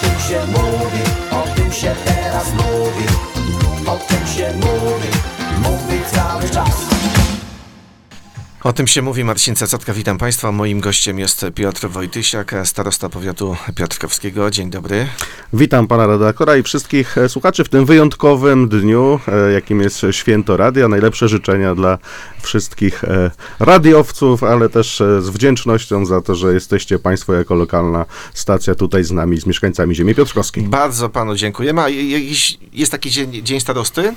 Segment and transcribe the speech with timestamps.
[0.00, 3.06] tym się mówi, o tym się teraz mówi
[3.86, 5.08] O tym się mówi,
[5.62, 6.76] mówi cały czas
[8.64, 10.52] O tym się mówi Marcin Cecotka, witam Państwa.
[10.52, 14.50] Moim gościem jest Piotr Wojtysiak, starosta powiatu piotrkowskiego.
[14.50, 15.06] Dzień dobry.
[15.52, 20.56] Witam pana redaktora i wszystkich e, słuchaczy w tym wyjątkowym dniu, e, jakim jest Święto
[20.56, 20.88] Radia.
[20.88, 21.98] Najlepsze życzenia dla
[22.42, 28.74] wszystkich e, radiowców, ale też z wdzięcznością za to, że jesteście państwo jako lokalna stacja
[28.74, 30.62] tutaj z nami, z mieszkańcami ziemi piotrkowskiej.
[30.64, 31.80] Bardzo panu dziękujemy.
[31.82, 31.88] A
[32.72, 34.14] jest taki dzień, dzień starosty?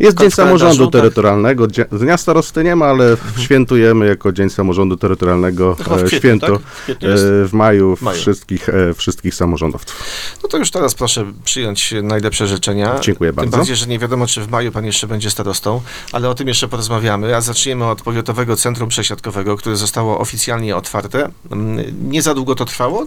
[0.00, 0.90] Jest Dzień Samorządu.
[0.90, 1.66] Terytorialnego.
[1.92, 3.42] Dnia Starosty nie ma, ale mhm.
[3.44, 6.96] świętujemy jako Dzień Samorządu Terytorialnego w kwietniu, święto tak?
[7.00, 8.18] w, w, maju, w maju.
[8.18, 10.02] Wszystkich, wszystkich samorządowców.
[10.42, 12.98] No to już teraz proszę przyjąć najlepsze życzenia.
[13.00, 13.50] Dziękuję bardzo.
[13.50, 15.80] Tym bardziej, że nie wiadomo, czy w maju pan jeszcze będzie starostą,
[16.12, 17.36] ale o tym jeszcze porozmawiamy.
[17.36, 21.28] A zaczniemy od Powiatowego Centrum Przesiadkowego, które zostało oficjalnie otwarte.
[21.50, 23.06] Mm, nie za długo to trwało?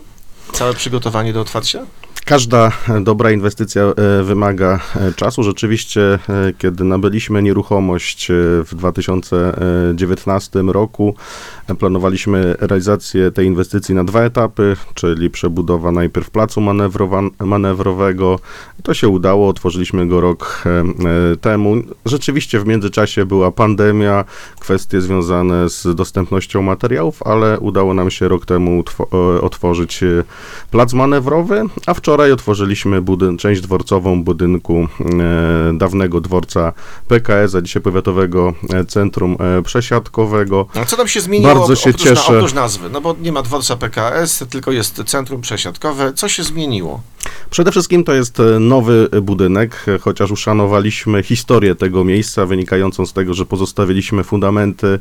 [0.51, 1.85] Całe przygotowanie do otwarcia?
[2.27, 5.43] Każda dobra inwestycja e, wymaga e, czasu.
[5.43, 8.27] Rzeczywiście, e, kiedy nabyliśmy nieruchomość
[8.63, 11.15] w 2019 roku,
[11.79, 16.61] planowaliśmy realizację tej inwestycji na dwa etapy, czyli przebudowa najpierw placu
[17.39, 18.39] manewrowego.
[18.83, 20.63] To się udało, otworzyliśmy go rok
[21.41, 21.75] temu.
[22.05, 24.25] Rzeczywiście w międzyczasie była pandemia,
[24.59, 28.83] kwestie związane z dostępnością materiałów, ale udało nam się rok temu
[29.41, 30.03] otworzyć
[30.71, 36.73] plac manewrowy, a wczoraj Wczoraj otworzyliśmy budyn- część dworcową budynku e, dawnego dworca
[37.07, 40.65] PKS, a dzisiaj Powiatowego e, Centrum e, Przesiadkowego.
[40.73, 42.31] A co tam się zmieniło Bardzo się oprócz, cieszę.
[42.31, 42.89] Na, oprócz nazwy?
[42.89, 46.13] No bo nie ma dworca PKS, tylko jest Centrum Przesiadkowe.
[46.13, 47.01] Co się zmieniło?
[47.49, 53.45] Przede wszystkim to jest nowy budynek, chociaż uszanowaliśmy historię tego miejsca, wynikającą z tego, że
[53.45, 54.99] pozostawiliśmy fundamenty,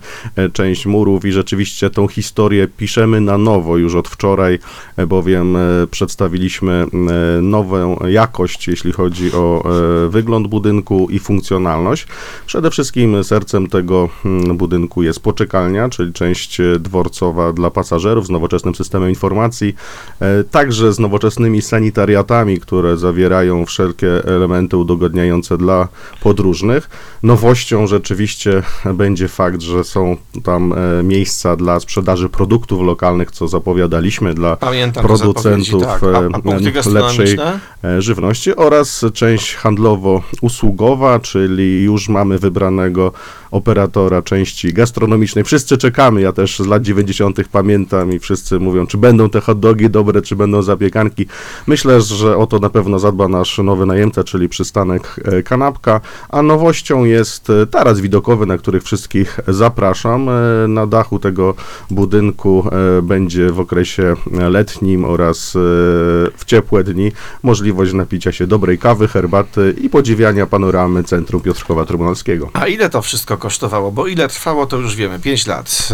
[0.53, 4.58] część murów i rzeczywiście tą historię piszemy na nowo już od wczoraj,
[5.06, 5.56] bowiem
[5.91, 7.05] przedstawiliśmy E,
[7.42, 9.64] nową jakość, jeśli chodzi o
[10.04, 12.06] e, wygląd budynku i funkcjonalność.
[12.46, 18.74] Przede wszystkim sercem tego mm, budynku jest poczekalnia, czyli część dworcowa dla pasażerów z nowoczesnym
[18.74, 19.74] systemem informacji,
[20.20, 25.89] e, także z nowoczesnymi sanitariatami, które zawierają wszelkie elementy udogodniające dla
[26.22, 26.90] podróżnych.
[27.22, 28.62] Nowością rzeczywiście
[28.95, 35.83] będzie fakt, że są tam miejsca dla sprzedaży produktów lokalnych, co zapowiadaliśmy dla Pamiętam producentów.
[35.83, 36.02] Tak.
[36.02, 36.40] A, a
[36.86, 37.36] lepszej
[37.85, 43.13] e, żywności oraz część handlowo-usługowa, czyli już mamy wybranego
[43.56, 45.44] operatora części gastronomicznej.
[45.44, 47.48] Wszyscy czekamy, ja też z lat 90.
[47.52, 51.27] pamiętam i wszyscy mówią, czy będą te hot dogi dobre, czy będą zapiekanki.
[51.66, 56.42] Myślę, że o to na pewno zadba nasz nowy najemca, czyli przystanek e, Kanapka, a
[56.42, 60.30] nowością jest e, taras widokowy, na których wszystkich zapraszam.
[60.68, 61.55] Na dachu tego
[61.90, 62.64] budynku
[63.02, 64.14] będzie w okresie
[64.50, 65.52] letnim oraz
[66.36, 67.12] w ciepłe ciepłe dni
[67.42, 72.50] możliwość napicia się dobrej kawy, herbaty i podziwiania panoramy Centrum Piotrkowa Trybunalskiego.
[72.52, 73.92] A ile to wszystko kosztowało?
[73.92, 75.89] Bo ile trwało, to już wiemy, 5 lat.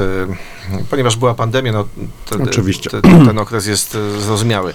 [0.81, 1.87] Y, ponieważ była pandemia, no
[2.31, 2.91] te, Oczywiście.
[2.91, 4.75] Te, ten okres jest y, zrozumiały,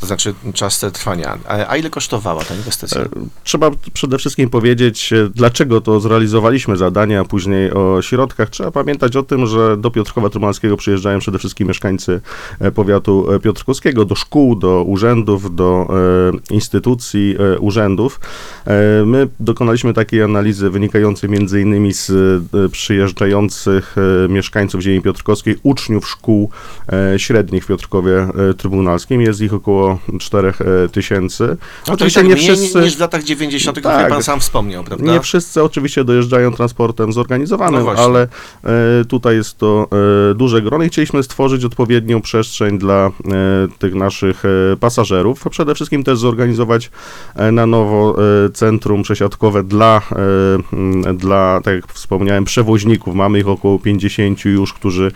[0.00, 1.38] to znaczy czas trwania.
[1.68, 3.00] A ile kosztowała ta inwestycja?
[3.00, 3.08] E,
[3.44, 8.50] trzeba przede wszystkim powiedzieć, e, dlaczego to zrealizowaliśmy zadania, a później o środkach.
[8.50, 12.20] Trzeba pamiętać o tym, że do Piotrkowa Trybunalskiego przyjeżdżają przede wszystkim mieszkańcy
[12.60, 15.88] e, powiatu piotrkowskiego, do szkół, do urzędów, do
[16.50, 18.20] e, instytucji, e, urzędów.
[18.66, 22.07] E, my dokonaliśmy takiej analizy wynikającej między innymi z
[22.72, 23.96] przyjeżdżających
[24.28, 26.50] mieszkańców ziemi piotrkowskiej, uczniów szkół
[27.16, 29.20] średnich w Piotrkowie Trybunalskim.
[29.20, 30.52] Jest ich około 4
[30.92, 31.56] tysięcy.
[31.88, 32.80] Oczywiście tak nie wszyscy...
[32.80, 35.12] niż w latach 90., tak, jak pan sam wspomniał, prawda?
[35.12, 38.28] Nie wszyscy oczywiście dojeżdżają transportem zorganizowanym, no ale
[39.08, 39.88] tutaj jest to
[40.34, 43.10] duże grono i chcieliśmy stworzyć odpowiednią przestrzeń dla
[43.78, 44.42] tych naszych
[44.80, 46.90] pasażerów przede wszystkim też zorganizować
[47.34, 50.02] e, na nowo e, centrum przesiadkowe dla,
[51.08, 53.14] e, dla, tak jak wspomniałem, przewoźników.
[53.14, 55.12] Mamy ich około 50 już, którzy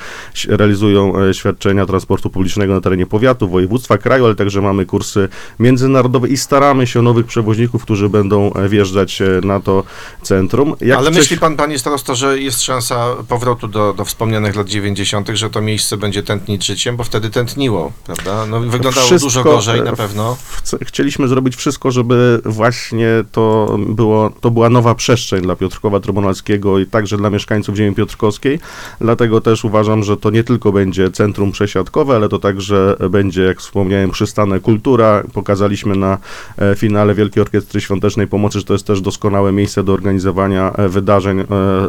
[0.48, 5.28] realizują świadczenia transportu publicznego na terenie powiatu, województwa, kraju, ale także mamy kursy
[5.58, 9.84] międzynarodowe i staramy się o nowych przewoźników, którzy będą wjeżdżać na to
[10.22, 10.74] centrum.
[10.80, 15.28] Jak ale myśli pan, panie starosto, że jest szansa powrotu do, do wspomnianych lat 90.,
[15.34, 18.46] że to miejsce będzie tętnić życiem, bo wtedy tętniło, prawda?
[18.46, 20.36] No, wyglądało Wszystko, dużo gorzej na pewno pewno.
[20.82, 26.86] Chcieliśmy zrobić wszystko, żeby właśnie to, było, to była nowa przestrzeń dla Piotrkowa Trybunalskiego i
[26.86, 28.58] także dla mieszkańców ziemi piotrkowskiej.
[29.00, 33.58] Dlatego też uważam, że to nie tylko będzie centrum przesiadkowe, ale to także będzie, jak
[33.58, 35.22] wspomniałem, przystanek kultura.
[35.32, 36.18] Pokazaliśmy na
[36.58, 40.88] e, finale Wielkiej Orkiestry Świątecznej Pomocy, że to jest też doskonałe miejsce do organizowania e,
[40.88, 41.46] wydarzeń e,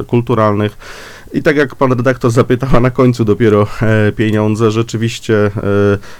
[0.07, 0.77] kulturalnych.
[1.33, 5.51] I tak jak pan redaktor zapytał, a na końcu dopiero e, pieniądze, rzeczywiście e,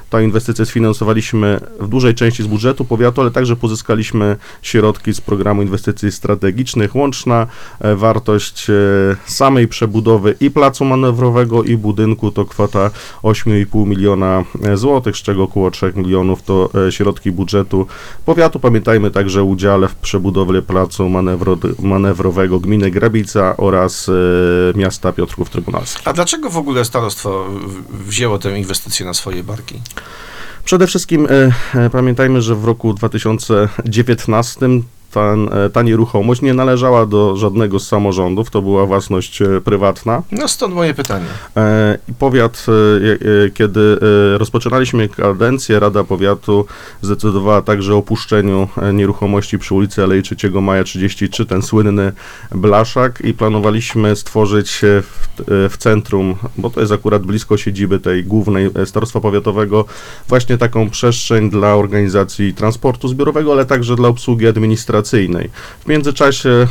[0.09, 5.61] tę inwestycję sfinansowaliśmy w dużej części z budżetu powiatu, ale także pozyskaliśmy środki z programu
[5.61, 6.95] inwestycji strategicznych.
[6.95, 7.47] Łączna
[7.79, 8.67] e, wartość
[9.25, 12.91] samej przebudowy i placu manewrowego i budynku to kwota
[13.23, 14.43] 8,5 miliona
[14.73, 17.87] złotych, z czego około 3 milionów to środki budżetu
[18.25, 18.59] powiatu.
[18.59, 24.13] Pamiętajmy także o udziale w przebudowie placu manewro, manewrowego gminy Grabica oraz e,
[25.11, 26.01] Piotrków Trybunalski.
[26.05, 27.47] A dlaczego w ogóle starostwo
[27.89, 29.81] wzięło tę inwestycję na swoje barki?
[30.65, 34.69] Przede wszystkim e, e, pamiętajmy, że w roku 2019
[35.13, 40.21] ten, e, ta nieruchomość nie należała do żadnego z samorządów, to była własność e, prywatna.
[40.31, 41.25] No stąd moje pytanie.
[41.57, 42.65] E, I powiat,
[43.53, 43.97] kiedy
[44.37, 46.65] rozpoczynaliśmy kadencję, Rada Powiatu
[47.01, 52.11] zdecydowała także o opuszczeniu nieruchomości przy ulicy Alei 3 Maja 33, ten słynny
[52.51, 55.27] Blaszak i planowaliśmy stworzyć w,
[55.69, 59.85] w centrum, bo to jest akurat blisko siedziby tej głównej Starostwa Powiatowego,
[60.27, 64.47] właśnie taką przestrzeń dla organizacji transportu zbiorowego, ale także dla obsługi
[65.03, 65.49] administracyjnej.
[65.83, 66.67] W międzyczasie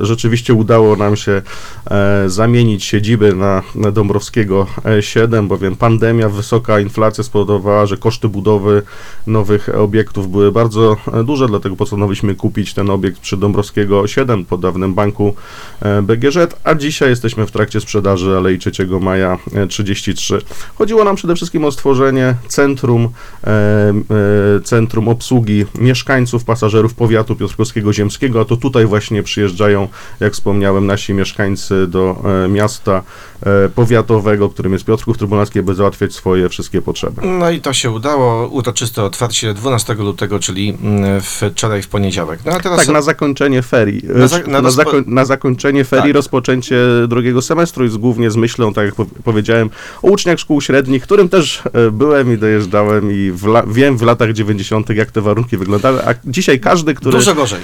[0.00, 1.42] rzeczywiście udało nam się
[1.90, 8.82] e, zamienić siedzibę na, Dąbrowskiego e, 7, bowiem pandemia, wysoka inflacja spowodowała, że koszty budowy
[9.26, 14.58] nowych obiektów były bardzo e, duże, dlatego postanowiliśmy kupić ten obiekt przy Dąbrowskiego 7 po
[14.58, 15.34] dawnym banku
[15.80, 18.70] e, BGŻ, a dzisiaj jesteśmy w trakcie sprzedaży Alei 3
[19.00, 20.38] Maja e, 33.
[20.74, 23.08] Chodziło nam przede wszystkim o stworzenie centrum,
[23.44, 29.88] e, e, centrum obsługi mieszkańców, pasażerów powiatu piotrkowskiego ziemskiego, a to tutaj właśnie przyjeżdżają,
[30.20, 33.02] jak wspomniałem, nasi mieszkańcy do e, miasta
[33.46, 37.22] e, powiatowego, którym jest Piotrków Trybunalski, aby załatwiać swoje wszystkie potrzeby.
[37.24, 38.48] No i to się udało.
[38.48, 41.20] Uroczyste otwarcie 12 lutego, czyli mm,
[41.54, 42.40] wczoraj w poniedziałek.
[42.44, 44.02] No teraz Tak, na zakończenie ferii.
[44.04, 46.14] Na za- Na, na rozpo- na zakończenie ferii, Tak.
[46.14, 46.76] rozpoczęcie
[47.08, 49.70] drugiego semestru jest głównie z myślą, tak jak po- powiedziałem,
[50.02, 54.02] o uczniach szkół średnich, którym też e, byłem i dojeżdżałem i w la- wiem w
[54.02, 54.90] latach 90.
[54.90, 57.60] jak te warunki wyglądały, a dzisiaj każdy, który, dużo gorzej.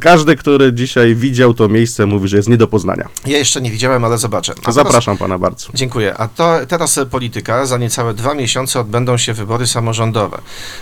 [0.00, 3.08] każdy, który dzisiaj widział to miejsce, mówi, że jest nie do poznania.
[3.26, 4.52] Ja jeszcze nie widziałem, ale zobaczę.
[4.52, 5.68] A teraz- Zapraszam pana bardzo.
[5.74, 6.14] Dziękuję.
[6.16, 7.66] A to teraz polityka.
[7.66, 10.38] Za niecałe dwa miesiące odbędą się wybory samorządowe.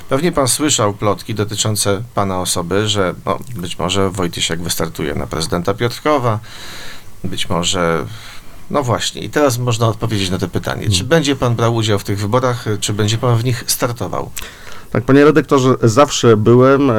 [0.08, 5.74] Pewnie pan słyszał plotki dotyczące pana osoby, że no, być może Wojtysiak wystartuje na prezydenta
[5.74, 6.38] Piotrkowa,
[7.24, 8.06] być może.
[8.70, 10.90] No właśnie, i teraz można odpowiedzieć na to pytanie.
[10.90, 14.30] Czy będzie pan brał udział w tych wyborach, czy będzie pan w nich startował?
[14.94, 16.94] Tak, panie redaktorze, zawsze byłem, e,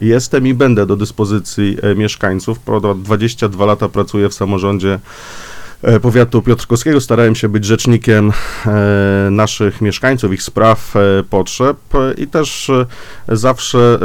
[0.00, 2.58] jestem i będę do dyspozycji e, mieszkańców.
[2.58, 4.98] Ponad 22 lata pracuję w samorządzie
[6.02, 7.00] powiatu piotrkowskiego.
[7.00, 8.32] Starałem się być rzecznikiem
[8.66, 12.86] e, naszych mieszkańców, ich spraw, e, potrzeb e, i też e,
[13.28, 13.98] zawsze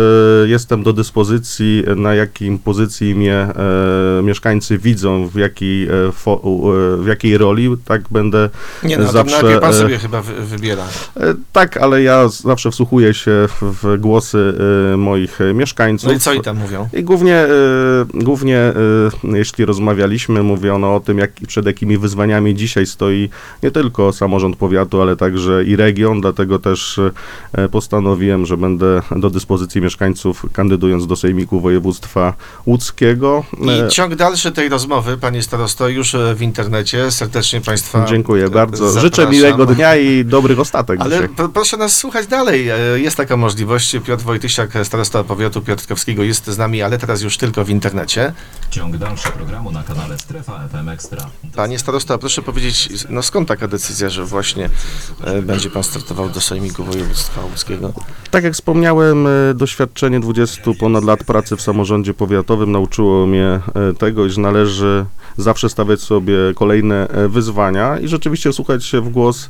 [0.44, 5.92] e, jestem do dyspozycji, e, na jakim pozycji mnie e, mieszkańcy widzą, w jakiej, e,
[5.92, 6.12] e,
[6.98, 8.50] w jakiej roli, tak będę
[8.84, 10.84] Nie no, Zawsze, najpierw pan e, sobie chyba wy, wybiera.
[11.18, 13.32] E, Tak, ale ja zawsze wsłuchuję się
[13.62, 14.54] w, głosy
[14.94, 16.08] e, moich e, mieszkańców.
[16.10, 16.90] No i co i tam mówią?
[16.94, 17.50] I głównie, e,
[18.14, 18.74] głównie e,
[19.24, 23.30] jeśli rozmawialiśmy, mówiono o tym, jak, przed jakimi wyzwaniami dzisiaj stoi
[23.64, 27.00] nie tylko samorząd powiatu, ale także i region, dlatego też
[27.54, 32.34] e, postanowiłem, że będę do dyspozycji mieszkańców kandydując do Sejmiku Województwa
[32.66, 33.44] Łódzkiego.
[33.68, 37.12] E, I ciąg dalszy tej rozmowy, panie starosto, już e, w internecie.
[37.12, 38.92] Serdecznie państwa Dziękuję bardzo.
[39.00, 39.34] Życzę zapraszam.
[39.34, 41.48] miłego dnia i dobrych ostatek Ale dzisiaj.
[41.54, 42.70] proszę nas słuchać dalej.
[42.70, 43.96] E, Jest taka możliwość.
[44.06, 48.34] Piotr Wojtysiak, starosta powiatu piotrkowskiego jest z nami, ale teraz już tylko w internecie.
[48.70, 51.26] Ciąg dalszy programu na kanale Strefa FM Ekstra.
[51.56, 54.70] Panie starosta, proszę powiedzieć, no skąd taka decyzja, że właśnie
[55.24, 57.94] e, będzie pan startował do Sejmiku Województwa Łódzkiego?
[58.32, 63.94] Tak jak wspomniałem, e, doświadczenie 20 ponad lat pracy w samorządzie powiatowym nauczyło mnie e,
[63.94, 65.06] tego, iż należy
[65.38, 69.50] zawsze stawiać sobie kolejne wyzwania i rzeczywiście słuchać się w głos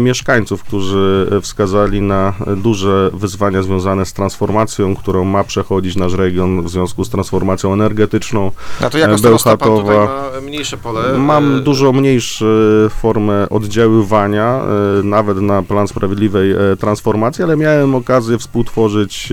[0.00, 6.70] mieszkańców, którzy wskazali na duże wyzwania związane z transformacją, którą ma przechodzić nasz region w
[6.70, 8.52] związku z transformacją energetyczną.
[8.80, 10.30] A to jako starosta pan tutaj Bełchatowa.
[10.34, 11.11] ma mniejsze pole.
[11.18, 12.44] Mam e, dużo mniejszą
[12.90, 14.60] formę oddziaływania,
[15.00, 19.32] e, nawet na plan sprawiedliwej e, transformacji, ale miałem okazję współtworzyć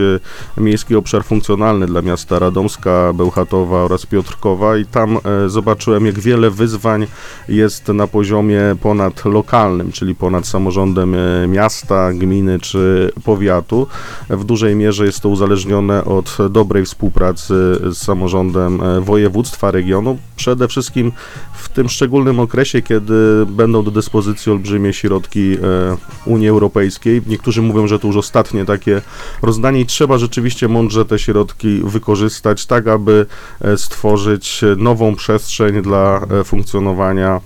[0.57, 6.19] e, miejski obszar funkcjonalny dla miasta Radomska, Bełchatowa oraz Piotrkowa i tam e, zobaczyłem, jak
[6.19, 7.07] wiele wyzwań
[7.49, 13.87] jest na poziomie ponadlokalnym, czyli ponad samorządem e, miasta, gminy czy powiatu.
[14.29, 17.53] W dużej mierze jest to uzależnione od dobrej współpracy
[17.91, 21.11] z samorządem e, województwa, regionu, przede wszystkim
[21.53, 27.21] w w tym szczególnym okresie, kiedy będą do dyspozycji olbrzymie środki e, Unii Europejskiej.
[27.27, 29.01] Niektórzy mówią, że to już ostatnie takie
[29.41, 33.25] rozdanie i trzeba rzeczywiście mądrze te środki wykorzystać, tak aby
[33.61, 37.41] e, stworzyć nową przestrzeń dla e, funkcjonowania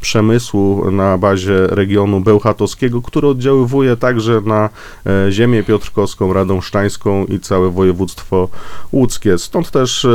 [0.00, 4.68] przemysłu na bazie regionu bełchatowskiego, który oddziaływuje także na
[5.30, 8.48] ziemię piotrkowską, radąszczańską i całe województwo
[8.92, 9.38] łódzkie.
[9.38, 10.06] Stąd też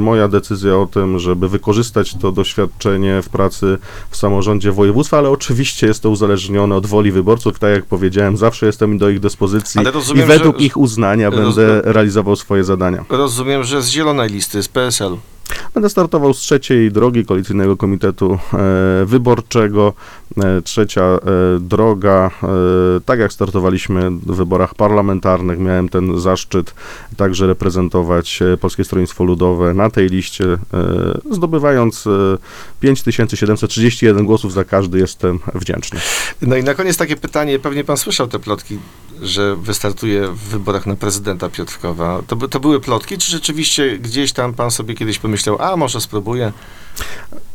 [0.00, 3.78] moja decyzja o tym, żeby wykorzystać to doświadczenie w pracy
[4.10, 7.58] w samorządzie województwa, ale oczywiście jest to uzależnione od woli wyborców.
[7.58, 11.30] Tak jak powiedziałem, zawsze jestem do ich dyspozycji Ale i rozumiem, według że- ich uznania
[11.30, 11.80] będę rozumiem.
[11.84, 13.04] realizował swoje zadania.
[13.08, 15.18] Rozumiem, że z zielonej listy, z PSL-u.
[15.74, 18.58] Będę startował z trzeciej drogi Koalicyjnego Komitetu e,
[19.06, 19.92] Wyborczego.
[20.44, 21.18] E, trzecia e,
[21.60, 22.30] droga,
[23.06, 26.74] tak jak startowaliśmy w wyborach parlamentarnych, miałem ten zaszczyt
[27.16, 30.44] także reprezentować Polskie Stronnictwo Ludowe na tej liście,
[31.30, 32.10] zdobywając e,
[32.80, 36.00] 5731 głosów za każdy, jestem wdzięczny.
[36.42, 38.78] No i na koniec takie pytanie, pewnie pan słyszał te plotki,
[39.22, 42.22] że wystartuje w wyborach na prezydenta Piotrkowa.
[42.26, 46.52] To, to były plotki, czy rzeczywiście gdzieś tam pan sobie kiedyś pomyślał, a może spróbuję?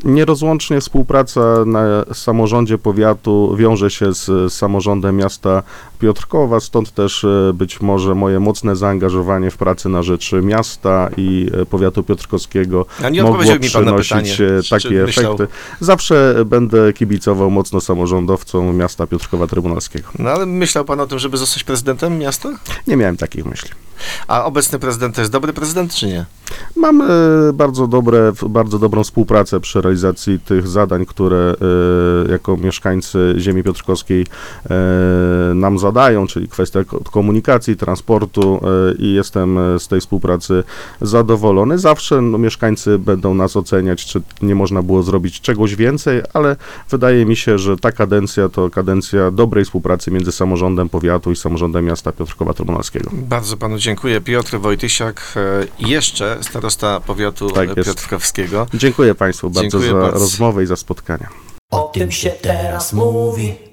[0.03, 1.81] Nierozłącznie współpraca na
[2.13, 5.63] samorządzie powiatu wiąże się z samorządem miasta
[5.99, 11.49] Piotrkowa, stąd też e, być może moje mocne zaangażowanie w pracę na rzecz miasta i
[11.61, 15.33] e, powiatu piotrkowskiego A nie mogło mi pan na przynosić pytanie, e, takie czy myślał-
[15.33, 15.47] efekty.
[15.79, 20.09] Zawsze będę kibicował mocno samorządowcom miasta Piotrkowa Trybunalskiego.
[20.19, 22.49] No ale myślał pan o tym, żeby zostać prezydentem miasta?
[22.87, 23.69] Nie miałem takich myśli.
[24.27, 26.25] A obecny prezydent to jest dobry prezydent, czy nie?
[26.75, 27.05] Mam e,
[27.53, 31.55] bardzo, dobre, bardzo dobrą współpracę przy realizacji tych zadań, które
[32.27, 34.25] e, jako mieszkańcy ziemi piotrkowskiej
[34.69, 34.75] e,
[35.55, 38.61] nam zadają, czyli kwestia ko- komunikacji, transportu
[38.99, 40.63] i jestem z tej współpracy
[41.01, 41.79] zadowolony.
[41.79, 46.55] Zawsze no, mieszkańcy będą nas oceniać, czy nie można było zrobić czegoś więcej, ale
[46.89, 51.85] wydaje mi się, że ta kadencja to kadencja dobrej współpracy między samorządem powiatu i samorządem
[51.85, 53.09] miasta Piotrkowa Trybunalskiego.
[53.13, 53.90] Bardzo panu dziękuję.
[54.25, 57.75] Piotr Wojtysiak, e, jeszcze starosta powiatu Tak.
[57.75, 58.67] Piotrkowskiego.
[58.73, 60.19] Dziękuję Państwu bardzo Dziękuję za bardzo.
[60.19, 61.27] rozmowę i za spotkanie.
[61.71, 63.70] O tym się teraz mówi